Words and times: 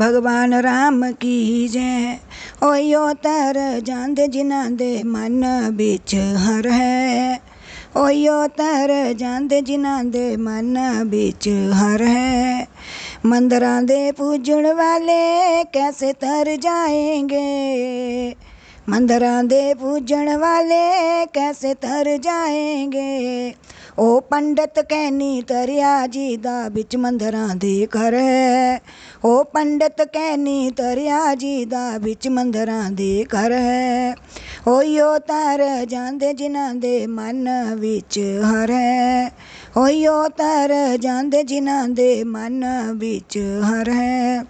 ਭਗਵਾਨ 0.00 0.54
ਰਾਮ 0.54 1.12
ਕੀ 1.12 1.68
ਜੈ? 1.68 2.18
ਓਯੋ 2.62 3.12
ਤਰ 3.14 3.80
ਜਾਂਦੇ 3.80 4.26
ਜਿਨ੍ਹਾਂ 4.26 4.70
ਦੇ 4.70 5.02
ਮਨ 5.02 5.44
ਵਿੱਚ 5.70 6.14
ਹਰ 6.14 6.66
ਹੈ। 6.66 7.40
ਓਯੋ 7.96 8.46
ਤਰ 8.46 9.12
ਜਾਂਦੇ 9.12 9.60
ਜਿਨ੍ਹਾਂ 9.60 10.04
ਦੇ 10.04 10.36
ਮਨ 10.36 10.78
ਵਿੱਚ 11.06 11.48
ਹਰ 11.48 12.02
ਹੈ। 12.02 12.66
ਮੰਦਰਾਂ 13.24 13.82
ਦੇ 13.82 14.12
ਪੂਜਣ 14.12 14.74
ਵਾਲੇ 14.74 15.64
ਕੈਸੇ 15.64 16.12
ਤਰ 16.12 16.56
ਜਾਏਂਗੇ? 16.56 17.44
ਮੰਦਰਾਂ 18.88 19.44
ਦੇ 19.44 19.74
ਪੂਜਣ 19.74 20.36
ਵਾਲੇ 20.36 21.26
ਕੈਸੇ 21.26 21.74
ਤਰ 21.74 22.16
ਜਾਏਂਗੇ? 22.16 23.54
ਉਹ 23.98 24.20
ਪੰਡਤ 24.20 24.80
ਕਹਿਨੀ 24.80 25.42
ਤਰਿਆ 25.42 26.06
ਜੀ 26.06 26.36
ਦਾ 26.36 26.68
ਵਿੱਚ 26.68 26.96
ਮੰਦਰਾਂ 26.96 27.56
ਦੇ 27.56 27.86
ਘਰ 27.86 28.14
ਹੈ। 28.14 28.80
ਉਹ 29.24 29.44
ਪੰਡਤ 29.44 30.02
ਕਹਿਨੀ 30.02 30.70
ਤਰਿਆ 30.70 31.34
ਜੀ 31.34 31.64
ਦਾ 31.64 31.98
ਵਿੱਚ 31.98 32.28
ਮੰਦਰਾਂ 32.28 32.90
ਦੇ 32.90 33.24
ਘਰ 33.24 33.52
ਹੈ। 33.52 34.14
ਹੋਇਓ 34.66 35.18
ਤਰ 35.18 35.84
ਜਾਂਦੇ 35.84 36.32
ਜਿਨ੍ਹਾਂ 36.32 36.74
ਦੇ 36.74 37.06
ਮਨ 37.06 37.48
ਵਿੱਚ 37.74 38.18
ਹਰ 38.18 38.70
ਹੈ। 38.70 39.28
ਹੋਇਓ 39.76 40.28
ਤਰ 40.28 40.96
ਜਾਂਦੇ 40.96 41.42
ਜਿਨ੍ਹਾਂ 41.42 41.88
ਦੇ 41.88 42.24
ਮਨ 42.24 42.64
ਵਿੱਚ 42.92 43.38
ਹਰ 43.38 43.90
ਹੈ। 43.90 44.44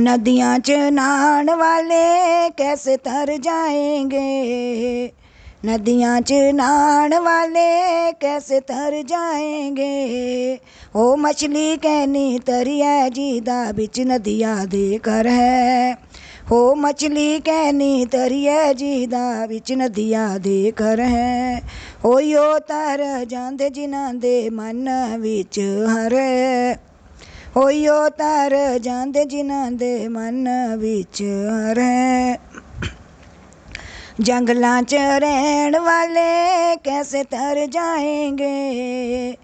ਨਦੀਆਂ 0.00 0.58
'ਚ 0.58 0.72
ਨਹਾਣ 0.72 1.50
ਵਾਲੇ 1.50 2.50
ਕੈਸੇ 2.50 2.96
ਤਰ 2.96 3.36
ਜਾਏਂਗੇ? 3.36 5.12
ਨਦੀਆਂ 5.66 6.20
'ਚ 6.20 6.32
ਨਹਾਣ 6.32 7.20
ਵਾਲੇ 7.20 8.12
ਕੈਸੇ 8.12 8.60
ਤਰ 8.60 9.02
ਜਾਏਂਗੇ? 9.02 10.58
ਉਹ 10.96 11.16
ਮਛਲੀ 11.16 11.76
ਕਹਿਨੀ 11.76 12.38
ਤਰਿਆ 12.38 13.08
ਜੀ 13.08 13.40
ਦਾ 13.40 13.72
ਵਿੱਚ 13.72 14.00
ਨਦੀਆਂ 14.00 14.66
ਦੇ 14.66 14.98
ਕਰ 15.02 15.26
ਹੈ। 15.26 15.94
ਹੋ 16.52 16.74
ਮਛਲੀ 16.74 17.40
ਕਹਿਨੀ 17.40 18.06
ਤਰਿਆ 18.06 18.72
ਜੀ 18.72 19.06
ਦਾ 19.06 19.46
ਵਿੱਚ 19.46 19.72
ਨਦੀਆਂ 19.72 20.40
ਦੇ 20.40 20.72
ਕਰ 20.76 21.00
ਹੈ। 21.00 21.62
ਹੋਇਓ 22.04 22.58
ਤਰ 22.58 23.24
ਜਾਂਦੇ 23.24 23.70
ਜਿਨ੍ਹਾਂ 23.70 24.14
ਦੇ 24.14 24.50
ਮਨ 24.50 24.88
ਵਿੱਚ 25.18 25.60
ਹਰ 25.94 26.14
ਹੈ। 26.14 26.93
ਹੋਇਓ 27.56 28.08
ਤਰ 28.08 28.78
ਜਾਂਦੇ 28.78 29.24
ਜਿਨ੍ਹਾਂ 29.24 29.70
ਦੇ 29.70 30.08
ਮਨ 30.08 30.48
ਵਿੱਚ 30.76 31.22
ਹਰ 31.22 31.78
ਹੈ 31.78 32.38
ਜੰਗਲਾਂ 34.20 34.82
'ਚ 34.82 34.94
ਰਹਿਣ 34.94 35.78
ਵਾਲੇ 35.78 36.76
ਕੈਸੇ 36.76 37.24
ਤਰ 37.24 37.66
ਜਾਏਂਗੇ? 37.66 39.36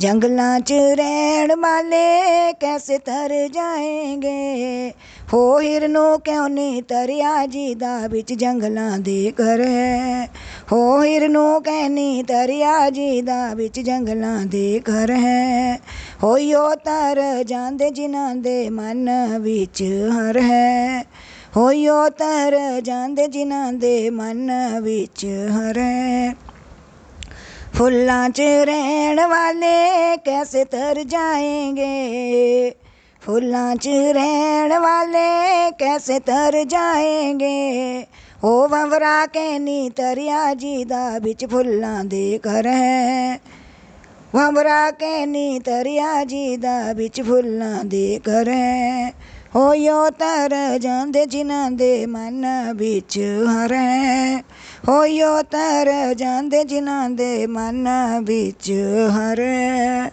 ਜੰਗਲਾਂ 0.00 0.60
'ਚ 0.60 0.72
ਰਹਿਣ 0.72 1.56
ਵਾਲੇ 1.56 2.52
ਕੈਸੇ 2.52 2.98
ਤਰ 2.98 3.48
ਜਾਏਂਗੇ? 3.48 4.92
ਹੋ 5.34 5.60
ਹਿਰਨੋ 5.60 6.18
ਕਿਉਂ 6.18 6.48
ਨਹੀਂ 6.48 6.82
ਤਰਿਆ 6.82 7.46
ਜੀ 7.46 7.74
ਦਾ 7.74 8.06
ਵਿੱਚ 8.06 8.32
ਜੰਗਲਾਂ 8.32 8.98
ਦੇ 8.98 9.32
ਘਰ 9.42 9.60
ਹੈ? 9.60 10.28
ਹੋ 10.72 11.04
ਹਿਰਨੋ 11.04 11.60
ਕਹਿਨੀ 11.60 12.22
ਤਰਿਆ 12.22 12.90
ਜੀ 12.90 13.22
ਦਾ 13.22 13.54
ਵਿੱਚ 13.54 13.80
ਜੰਗਲਾਂ 13.80 14.46
ਦੇ 14.46 14.80
ਘਰ 14.80 15.10
ਹੈ। 15.10 15.80
ਹੋਇਓ 16.22 16.74
ਤਰ 16.74 17.44
ਜਾਂਦੇ 17.44 17.90
ਜਿਨ੍ਹਾਂ 17.90 18.34
ਦੇ 18.34 18.70
ਮਨ 18.70 19.10
ਵਿੱਚ 19.40 19.82
ਹਰ 19.82 20.40
ਹੈ। 20.40 21.02
ਹੋਇਓ 21.56 22.08
ਤਰ 22.08 22.80
ਜਾਂਦੇ 22.80 23.26
ਜਿਨ੍ਹਾਂ 23.26 23.72
ਦੇ 23.72 24.10
ਮਨ 24.10 24.50
ਵਿੱਚ 24.82 25.26
ਹਰ 25.26 25.78
ਹੈ। 25.78 26.34
ਫੁੱਲਾਂ 27.74 28.30
'ਚ 28.30 28.40
ਰਹਿਣ 28.40 29.26
ਵਾਲੇ 29.26 30.16
ਕੈਸੇ 30.16 30.64
ਤਰ 30.64 31.02
ਜਾਏਂਗੇ? 31.02 32.70
ਫੁੱਲਾਂ 33.22 33.76
'ਚ 33.76 33.88
ਰਹਿਣ 33.88 34.78
ਵਾਲੇ 34.78 35.70
ਕੈਸੇ 35.70 36.18
ਤਰ 36.18 36.64
ਜਾਏਂਗੇ? 36.64 37.91
ਉਹ 38.44 38.68
ਵੰਵਰਾ 38.68 39.26
ਕੇ 39.26 39.58
ਨੀ 39.58 39.90
ਤਰਿਆ 39.90 40.54
ਜੀ 40.54 40.84
ਦਾ 40.84 41.18
ਵਿੱਚ 41.18 41.46
ਫੁੱਲਾਂ 41.46 42.04
ਦੇ 42.04 42.38
ਘਰ 42.38 42.66
ਹੈ। 42.66 43.38
ਵੰਵਰਾ 44.34 44.90
ਕੇ 44.90 45.26
ਨੀ 45.26 45.58
ਤਰਿਆ 45.58 46.24
ਜੀ 46.24 46.56
ਦਾ 46.56 46.92
ਵਿੱਚ 46.92 47.22
ਫੁੱਲਾਂ 47.22 47.84
ਦੇ 47.84 48.20
ਘਰ 48.28 48.48
ਹੈ। 48.48 49.10
ਹੋਇਓ 49.56 50.10
ਤਰ 50.10 50.78
ਜਾਂਦੇ 50.78 51.26
ਜਿਨ੍ਹਾਂ 51.26 51.70
ਦੇ 51.70 52.06
ਮਨ 52.06 52.46
ਵਿੱਚ 52.76 53.18
ਹਰ 53.18 53.72
ਹੈ। 53.72 54.36
ਹੋਇਓ 54.88 55.42
ਤਰ 55.42 56.14
ਜਾਂਦੇ 56.14 56.64
ਜਿਨ੍ਹਾਂ 56.64 57.10
ਦੇ 57.10 57.46
ਮਨ 57.46 57.88
ਵਿੱਚ 58.22 58.72
ਹਰ 59.16 59.40
ਹੈ। 59.40 60.12